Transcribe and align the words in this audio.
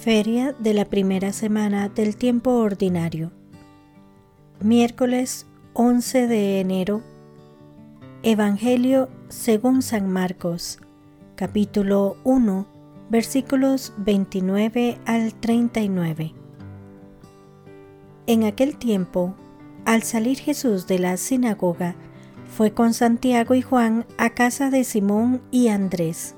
Feria 0.00 0.54
de 0.58 0.72
la 0.72 0.86
primera 0.86 1.30
semana 1.30 1.90
del 1.90 2.16
tiempo 2.16 2.52
ordinario. 2.52 3.32
Miércoles 4.58 5.44
11 5.74 6.26
de 6.26 6.60
enero. 6.60 7.02
Evangelio 8.22 9.10
según 9.28 9.82
San 9.82 10.10
Marcos, 10.10 10.78
capítulo 11.36 12.16
1, 12.24 12.66
versículos 13.10 13.92
29 13.98 14.98
al 15.04 15.34
39. 15.34 16.32
En 18.26 18.44
aquel 18.44 18.78
tiempo, 18.78 19.34
al 19.84 20.02
salir 20.02 20.38
Jesús 20.38 20.86
de 20.86 20.98
la 20.98 21.18
sinagoga, 21.18 21.94
fue 22.56 22.72
con 22.72 22.94
Santiago 22.94 23.54
y 23.54 23.60
Juan 23.60 24.06
a 24.16 24.30
casa 24.30 24.70
de 24.70 24.84
Simón 24.84 25.42
y 25.50 25.68
Andrés. 25.68 26.36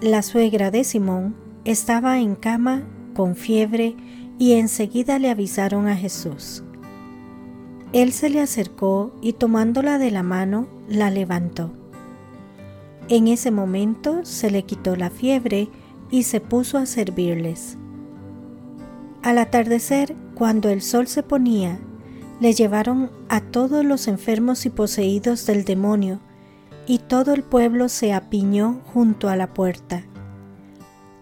La 0.00 0.22
suegra 0.22 0.72
de 0.72 0.82
Simón 0.82 1.40
estaba 1.64 2.18
en 2.18 2.34
cama 2.34 2.82
con 3.14 3.36
fiebre 3.36 3.96
y 4.38 4.54
enseguida 4.54 5.18
le 5.18 5.30
avisaron 5.30 5.86
a 5.86 5.96
Jesús. 5.96 6.64
Él 7.92 8.12
se 8.12 8.30
le 8.30 8.40
acercó 8.40 9.14
y 9.20 9.34
tomándola 9.34 9.98
de 9.98 10.10
la 10.10 10.22
mano, 10.22 10.66
la 10.88 11.10
levantó. 11.10 11.72
En 13.08 13.28
ese 13.28 13.50
momento 13.50 14.24
se 14.24 14.50
le 14.50 14.64
quitó 14.64 14.96
la 14.96 15.10
fiebre 15.10 15.68
y 16.10 16.22
se 16.22 16.40
puso 16.40 16.78
a 16.78 16.86
servirles. 16.86 17.76
Al 19.22 19.38
atardecer, 19.38 20.16
cuando 20.34 20.68
el 20.68 20.82
sol 20.82 21.06
se 21.06 21.22
ponía, 21.22 21.78
le 22.40 22.54
llevaron 22.54 23.10
a 23.28 23.40
todos 23.40 23.84
los 23.84 24.08
enfermos 24.08 24.66
y 24.66 24.70
poseídos 24.70 25.46
del 25.46 25.64
demonio, 25.64 26.20
y 26.86 26.98
todo 26.98 27.32
el 27.32 27.44
pueblo 27.44 27.88
se 27.88 28.12
apiñó 28.12 28.80
junto 28.92 29.28
a 29.28 29.36
la 29.36 29.54
puerta. 29.54 30.02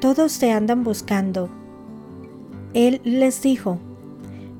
Todos 0.00 0.38
te 0.38 0.50
andan 0.50 0.82
buscando. 0.82 1.50
Él 2.72 3.00
les 3.04 3.42
dijo, 3.42 3.78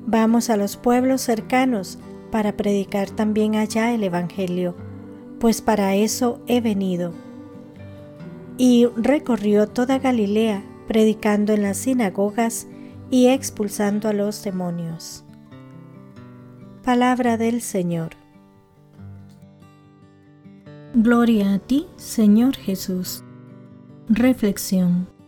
Vamos 0.05 0.49
a 0.49 0.57
los 0.57 0.77
pueblos 0.77 1.21
cercanos 1.21 1.99
para 2.31 2.57
predicar 2.57 3.09
también 3.09 3.55
allá 3.55 3.93
el 3.93 4.03
Evangelio, 4.03 4.75
pues 5.39 5.61
para 5.61 5.95
eso 5.95 6.41
he 6.47 6.61
venido. 6.61 7.13
Y 8.57 8.87
recorrió 8.95 9.67
toda 9.67 9.99
Galilea, 9.99 10.63
predicando 10.87 11.53
en 11.53 11.63
las 11.63 11.77
sinagogas 11.77 12.67
y 13.09 13.27
expulsando 13.27 14.09
a 14.09 14.13
los 14.13 14.43
demonios. 14.43 15.23
Palabra 16.83 17.37
del 17.37 17.61
Señor. 17.61 18.11
Gloria 20.93 21.53
a 21.53 21.59
ti, 21.59 21.87
Señor 21.95 22.55
Jesús. 22.55 23.23
Reflexión. 24.09 25.20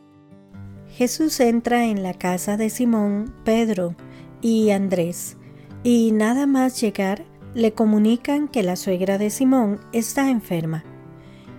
Jesús 0.94 1.40
entra 1.40 1.86
en 1.86 2.04
la 2.04 2.14
casa 2.14 2.56
de 2.56 2.70
Simón, 2.70 3.34
Pedro 3.44 3.96
y 4.42 4.70
Andrés, 4.70 5.38
y 5.84 6.12
nada 6.12 6.46
más 6.46 6.80
llegar 6.80 7.26
le 7.56 7.74
comunican 7.74 8.48
que 8.48 8.62
la 8.62 8.76
suegra 8.76 9.18
de 9.18 9.32
Simón 9.32 9.80
está 9.92 10.30
enferma. 10.30 10.84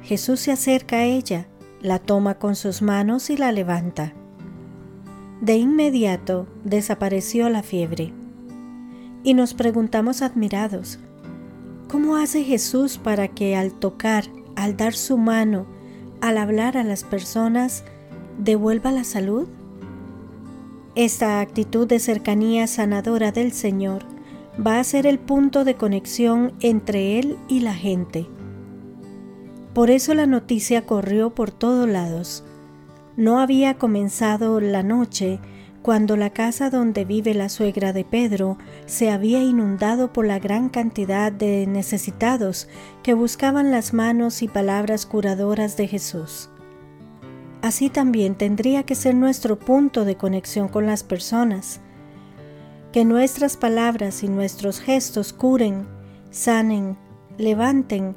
Jesús 0.04 0.38
se 0.38 0.52
acerca 0.52 0.98
a 0.98 1.04
ella, 1.04 1.48
la 1.82 1.98
toma 1.98 2.38
con 2.38 2.54
sus 2.54 2.80
manos 2.80 3.28
y 3.28 3.36
la 3.36 3.50
levanta. 3.50 4.12
De 5.40 5.56
inmediato 5.56 6.46
desapareció 6.62 7.48
la 7.48 7.64
fiebre. 7.64 8.12
Y 9.24 9.34
nos 9.34 9.52
preguntamos 9.54 10.22
admirados, 10.22 11.00
¿cómo 11.88 12.16
hace 12.16 12.44
Jesús 12.44 12.98
para 12.98 13.26
que 13.26 13.56
al 13.56 13.72
tocar, 13.72 14.26
al 14.54 14.76
dar 14.76 14.94
su 14.94 15.18
mano, 15.18 15.66
al 16.20 16.38
hablar 16.38 16.76
a 16.76 16.84
las 16.84 17.02
personas, 17.02 17.82
devuelva 18.38 18.92
la 18.92 19.04
salud? 19.04 19.46
Esta 20.94 21.40
actitud 21.40 21.86
de 21.86 21.98
cercanía 21.98 22.66
sanadora 22.66 23.32
del 23.32 23.52
Señor 23.52 24.04
va 24.64 24.78
a 24.78 24.84
ser 24.84 25.06
el 25.06 25.18
punto 25.18 25.64
de 25.64 25.74
conexión 25.74 26.52
entre 26.60 27.18
Él 27.18 27.36
y 27.48 27.60
la 27.60 27.74
gente. 27.74 28.26
Por 29.72 29.90
eso 29.90 30.14
la 30.14 30.26
noticia 30.26 30.86
corrió 30.86 31.34
por 31.34 31.50
todos 31.50 31.88
lados 31.88 32.44
no 33.16 33.38
había 33.38 33.74
comenzado 33.74 34.60
la 34.60 34.82
noche 34.82 35.38
cuando 35.82 36.16
la 36.16 36.30
casa 36.30 36.70
donde 36.70 37.04
vive 37.04 37.34
la 37.34 37.48
suegra 37.48 37.92
de 37.92 38.04
Pedro 38.04 38.58
se 38.86 39.10
había 39.10 39.42
inundado 39.42 40.12
por 40.12 40.26
la 40.26 40.38
gran 40.40 40.68
cantidad 40.68 41.30
de 41.30 41.66
necesitados 41.66 42.68
que 43.02 43.14
buscaban 43.14 43.70
las 43.70 43.92
manos 43.92 44.42
y 44.42 44.48
palabras 44.48 45.06
curadoras 45.06 45.76
de 45.76 45.86
Jesús. 45.86 46.48
Así 47.64 47.88
también 47.88 48.34
tendría 48.34 48.82
que 48.82 48.94
ser 48.94 49.14
nuestro 49.14 49.58
punto 49.58 50.04
de 50.04 50.16
conexión 50.16 50.68
con 50.68 50.84
las 50.84 51.02
personas. 51.02 51.80
Que 52.92 53.06
nuestras 53.06 53.56
palabras 53.56 54.22
y 54.22 54.28
nuestros 54.28 54.80
gestos 54.80 55.32
curen, 55.32 55.86
sanen, 56.30 56.98
levanten, 57.38 58.16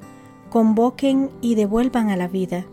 convoquen 0.49 1.29
y 1.39 1.55
devuelvan 1.55 2.09
a 2.09 2.17
la 2.17 2.27
vida. 2.27 2.65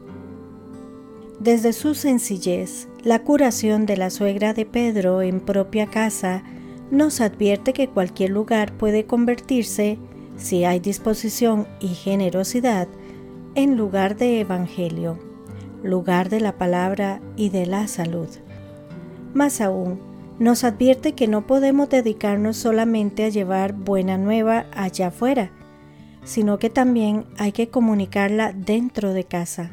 Desde 1.39 1.73
su 1.73 1.95
sencillez, 1.95 2.89
la 3.05 3.21
curación 3.21 3.87
de 3.87 3.97
la 3.97 4.11
suegra 4.11 4.53
de 4.53 4.67
Pedro 4.67 5.23
en 5.23 5.39
propia 5.39 5.87
casa 5.87 6.43
nos 6.91 7.21
advierte 7.21 7.73
que 7.73 7.89
cualquier 7.89 8.31
lugar 8.31 8.77
puede 8.77 9.07
convertirse, 9.07 9.97
si 10.37 10.65
hay 10.65 10.81
disposición 10.81 11.69
y 11.79 11.91
generosidad, 11.91 12.89
en 13.55 13.77
lugar 13.77 14.17
de 14.17 14.41
evangelio, 14.41 15.34
lugar 15.85 16.29
de 16.31 16.41
la 16.41 16.59
palabra 16.59 17.21
y 17.37 17.51
de 17.51 17.67
la 17.67 17.87
salud. 17.87 18.29
Más 19.35 19.61
aún, 19.61 20.01
nos 20.41 20.65
advierte 20.65 21.13
que 21.13 21.29
no 21.29 21.47
podemos 21.47 21.89
dedicarnos 21.89 22.57
solamente 22.57 23.25
a 23.25 23.29
llevar 23.29 23.73
buena 23.73 24.19
nueva 24.19 24.67
allá 24.75 25.09
afuera, 25.09 25.53
sino 26.25 26.59
que 26.59 26.71
también 26.71 27.27
hay 27.39 27.53
que 27.53 27.69
comunicarla 27.69 28.53
dentro 28.53 29.13
de 29.13 29.25
casa. 29.25 29.71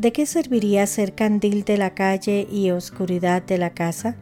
¿de 0.00 0.12
qué 0.12 0.24
serviría 0.24 0.86
ser 0.86 1.14
candil 1.14 1.64
de 1.64 1.76
la 1.76 1.94
calle 1.94 2.46
y 2.50 2.70
oscuridad 2.70 3.42
de 3.42 3.58
la 3.58 3.70
casa? 3.70 4.16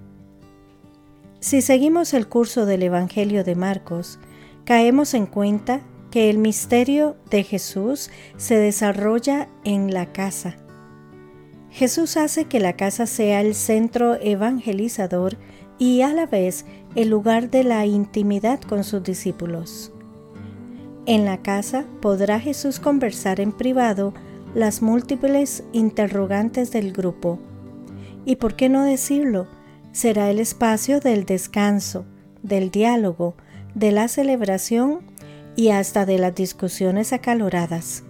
Si 1.38 1.62
seguimos 1.62 2.14
el 2.14 2.26
curso 2.28 2.66
del 2.66 2.82
Evangelio 2.82 3.44
de 3.44 3.54
Marcos, 3.54 4.18
caemos 4.64 5.14
en 5.14 5.26
cuenta 5.26 5.80
que 6.10 6.30
el 6.30 6.38
misterio 6.38 7.16
de 7.30 7.44
Jesús 7.44 8.10
se 8.36 8.56
desarrolla 8.56 9.48
en 9.62 9.94
la 9.94 10.12
casa. 10.12 10.56
Jesús 11.78 12.16
hace 12.16 12.46
que 12.46 12.58
la 12.58 12.72
casa 12.72 13.06
sea 13.06 13.40
el 13.40 13.54
centro 13.54 14.20
evangelizador 14.20 15.36
y 15.78 16.02
a 16.02 16.12
la 16.12 16.26
vez 16.26 16.64
el 16.96 17.08
lugar 17.08 17.50
de 17.50 17.62
la 17.62 17.86
intimidad 17.86 18.60
con 18.60 18.82
sus 18.82 19.04
discípulos. 19.04 19.92
En 21.06 21.24
la 21.24 21.40
casa 21.40 21.84
podrá 22.00 22.40
Jesús 22.40 22.80
conversar 22.80 23.38
en 23.38 23.52
privado 23.52 24.12
las 24.56 24.82
múltiples 24.82 25.62
interrogantes 25.72 26.72
del 26.72 26.92
grupo. 26.92 27.38
Y 28.24 28.34
por 28.36 28.56
qué 28.56 28.68
no 28.68 28.82
decirlo, 28.82 29.46
será 29.92 30.30
el 30.30 30.40
espacio 30.40 30.98
del 30.98 31.26
descanso, 31.26 32.06
del 32.42 32.72
diálogo, 32.72 33.36
de 33.76 33.92
la 33.92 34.08
celebración 34.08 34.98
y 35.54 35.68
hasta 35.68 36.06
de 36.06 36.18
las 36.18 36.34
discusiones 36.34 37.12
acaloradas. 37.12 38.02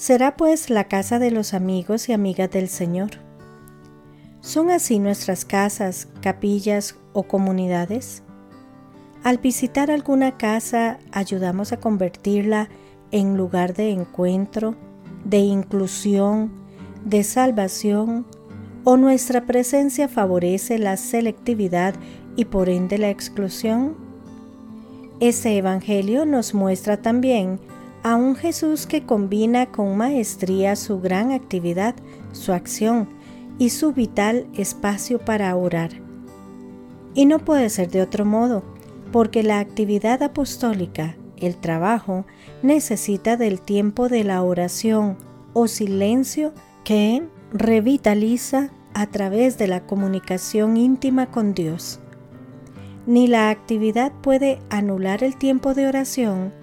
Será 0.00 0.34
pues 0.34 0.70
la 0.70 0.84
casa 0.84 1.18
de 1.18 1.30
los 1.30 1.52
amigos 1.52 2.08
y 2.08 2.14
amigas 2.14 2.50
del 2.50 2.70
Señor. 2.70 3.10
¿Son 4.40 4.70
así 4.70 4.98
nuestras 4.98 5.44
casas, 5.44 6.08
capillas 6.22 6.96
o 7.12 7.24
comunidades? 7.24 8.22
Al 9.24 9.36
visitar 9.36 9.90
alguna 9.90 10.38
casa 10.38 10.98
ayudamos 11.12 11.72
a 11.72 11.80
convertirla 11.80 12.70
en 13.10 13.36
lugar 13.36 13.74
de 13.74 13.90
encuentro, 13.90 14.74
de 15.26 15.40
inclusión, 15.40 16.50
de 17.04 17.22
salvación, 17.22 18.24
o 18.84 18.96
nuestra 18.96 19.44
presencia 19.44 20.08
favorece 20.08 20.78
la 20.78 20.96
selectividad 20.96 21.94
y 22.36 22.46
por 22.46 22.70
ende 22.70 22.96
la 22.96 23.10
exclusión? 23.10 23.98
Este 25.20 25.58
Evangelio 25.58 26.24
nos 26.24 26.54
muestra 26.54 27.02
también 27.02 27.60
a 28.02 28.16
un 28.16 28.36
Jesús 28.36 28.86
que 28.86 29.04
combina 29.04 29.66
con 29.66 29.96
maestría 29.96 30.76
su 30.76 31.00
gran 31.00 31.32
actividad, 31.32 31.94
su 32.32 32.52
acción, 32.52 33.08
y 33.60 33.68
su 33.68 33.92
vital 33.92 34.46
espacio 34.54 35.18
para 35.18 35.54
orar. 35.54 35.90
Y 37.12 37.26
no 37.26 37.40
puede 37.40 37.68
ser 37.68 37.90
de 37.90 38.00
otro 38.00 38.24
modo, 38.24 38.64
porque 39.12 39.42
la 39.42 39.58
actividad 39.58 40.22
apostólica, 40.22 41.14
el 41.36 41.56
trabajo, 41.56 42.24
necesita 42.62 43.36
del 43.36 43.60
tiempo 43.60 44.08
de 44.08 44.24
la 44.24 44.42
oración 44.42 45.18
o 45.52 45.68
silencio 45.68 46.54
que 46.84 47.22
revitaliza 47.52 48.70
a 48.94 49.06
través 49.08 49.58
de 49.58 49.68
la 49.68 49.86
comunicación 49.86 50.78
íntima 50.78 51.30
con 51.30 51.52
Dios. 51.52 52.00
Ni 53.06 53.26
la 53.26 53.50
actividad 53.50 54.10
puede 54.22 54.58
anular 54.70 55.22
el 55.22 55.36
tiempo 55.36 55.74
de 55.74 55.86
oración, 55.86 56.54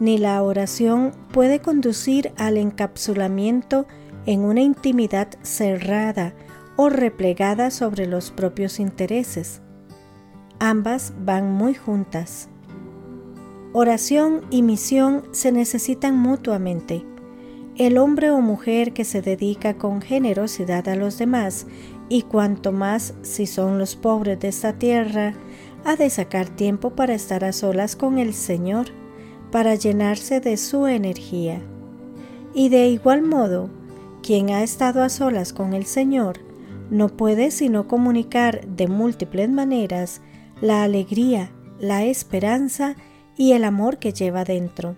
ni 0.00 0.18
la 0.18 0.42
oración 0.42 1.12
puede 1.32 1.60
conducir 1.60 2.32
al 2.36 2.56
encapsulamiento 2.56 3.86
en 4.26 4.40
una 4.40 4.60
intimidad 4.60 5.28
cerrada 5.42 6.34
o 6.76 6.88
replegada 6.88 7.70
sobre 7.70 8.06
los 8.06 8.30
propios 8.30 8.78
intereses. 8.78 9.60
Ambas 10.60 11.12
van 11.24 11.52
muy 11.52 11.74
juntas. 11.74 12.48
Oración 13.72 14.42
y 14.50 14.62
misión 14.62 15.24
se 15.32 15.52
necesitan 15.52 16.16
mutuamente. 16.16 17.04
El 17.76 17.98
hombre 17.98 18.30
o 18.30 18.40
mujer 18.40 18.92
que 18.92 19.04
se 19.04 19.22
dedica 19.22 19.74
con 19.74 20.00
generosidad 20.00 20.88
a 20.88 20.96
los 20.96 21.18
demás, 21.18 21.66
y 22.08 22.22
cuanto 22.22 22.72
más 22.72 23.14
si 23.22 23.46
son 23.46 23.78
los 23.78 23.94
pobres 23.94 24.40
de 24.40 24.48
esta 24.48 24.78
tierra, 24.78 25.34
ha 25.84 25.96
de 25.96 26.10
sacar 26.10 26.48
tiempo 26.48 26.90
para 26.90 27.14
estar 27.14 27.44
a 27.44 27.52
solas 27.52 27.94
con 27.94 28.18
el 28.18 28.34
Señor, 28.34 28.86
para 29.50 29.74
llenarse 29.74 30.40
de 30.40 30.56
su 30.56 30.86
energía. 30.86 31.60
Y 32.54 32.68
de 32.68 32.88
igual 32.88 33.22
modo, 33.22 33.70
quien 34.22 34.50
ha 34.50 34.62
estado 34.62 35.02
a 35.02 35.08
solas 35.08 35.52
con 35.52 35.74
el 35.74 35.86
Señor 35.86 36.40
no 36.90 37.08
puede 37.08 37.50
sino 37.50 37.86
comunicar 37.86 38.66
de 38.66 38.88
múltiples 38.88 39.50
maneras 39.50 40.20
la 40.60 40.82
alegría, 40.82 41.50
la 41.78 42.04
esperanza 42.04 42.96
y 43.36 43.52
el 43.52 43.64
amor 43.64 43.98
que 43.98 44.12
lleva 44.12 44.44
dentro. 44.44 44.96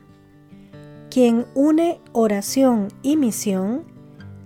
Quien 1.10 1.46
une 1.54 2.00
oración 2.12 2.88
y 3.02 3.16
misión 3.16 3.84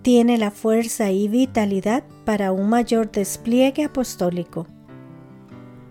tiene 0.01 0.37
la 0.37 0.51
fuerza 0.51 1.11
y 1.11 1.27
vitalidad 1.27 2.03
para 2.25 2.51
un 2.51 2.69
mayor 2.69 3.11
despliegue 3.11 3.85
apostólico. 3.85 4.67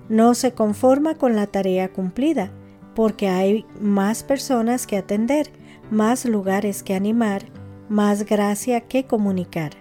No 0.09 0.35
se 0.35 0.53
conforma 0.53 1.15
con 1.15 1.35
la 1.35 1.47
tarea 1.47 1.93
cumplida, 1.93 2.53
porque 2.95 3.29
hay 3.29 3.67
más 3.81 4.23
personas 4.23 4.87
que 4.87 4.97
atender, 4.97 5.51
más 5.91 6.25
lugares 6.25 6.83
que 6.83 6.95
animar, 6.95 7.45
más 7.89 8.25
gracia 8.25 8.81
que 8.81 9.05
comunicar. 9.05 9.73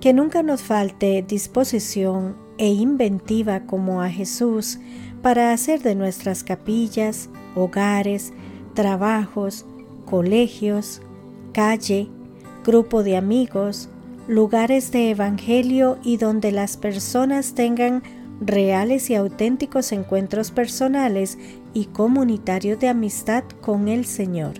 Que 0.00 0.12
nunca 0.12 0.42
nos 0.42 0.62
falte 0.62 1.24
disposición 1.26 2.36
e 2.58 2.68
inventiva 2.68 3.60
como 3.60 4.02
a 4.02 4.10
Jesús 4.10 4.78
para 5.22 5.52
hacer 5.52 5.82
de 5.82 5.94
nuestras 5.94 6.44
capillas, 6.44 7.28
hogares, 7.54 8.32
trabajos, 8.74 9.64
colegios, 10.04 11.02
calle, 11.52 12.08
grupo 12.64 13.02
de 13.02 13.16
amigos, 13.16 13.88
lugares 14.28 14.92
de 14.92 15.10
evangelio 15.10 15.98
y 16.04 16.18
donde 16.18 16.52
las 16.52 16.76
personas 16.76 17.54
tengan 17.54 18.02
reales 18.40 19.10
y 19.10 19.14
auténticos 19.14 19.92
encuentros 19.92 20.50
personales 20.50 21.38
y 21.74 21.86
comunitarios 21.86 22.78
de 22.78 22.88
amistad 22.88 23.44
con 23.60 23.88
el 23.88 24.04
Señor. 24.04 24.54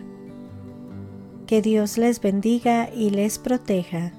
Que 1.46 1.62
Dios 1.62 1.96
les 1.96 2.20
bendiga 2.20 2.90
y 2.94 3.10
les 3.10 3.38
proteja. 3.38 4.12